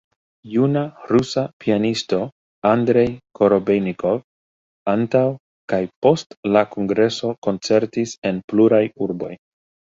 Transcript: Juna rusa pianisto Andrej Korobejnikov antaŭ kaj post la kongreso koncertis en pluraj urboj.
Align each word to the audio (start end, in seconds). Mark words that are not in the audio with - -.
Juna 0.51 0.81
rusa 1.15 1.41
pianisto 1.65 2.19
Andrej 2.69 3.11
Korobejnikov 3.39 4.17
antaŭ 4.95 5.21
kaj 5.75 5.81
post 6.07 6.35
la 6.55 6.65
kongreso 6.73 7.31
koncertis 7.49 8.17
en 8.33 8.43
pluraj 8.51 8.83
urboj. 9.09 9.33